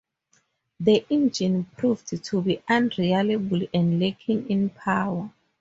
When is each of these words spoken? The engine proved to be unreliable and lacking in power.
The 0.79 1.05
engine 1.11 1.65
proved 1.77 2.23
to 2.23 2.41
be 2.41 2.63
unreliable 2.67 3.67
and 3.71 3.99
lacking 4.01 4.49
in 4.49 4.71
power. 4.71 5.31